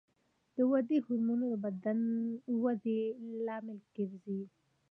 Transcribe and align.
د 0.55 0.57
ودې 0.71 0.97
هورمون 1.05 1.41
د 1.51 1.53
بدن 1.65 1.99
د 2.45 2.47
ودې 2.63 2.99
لامل 3.45 3.79
ګرځي. 3.95 4.41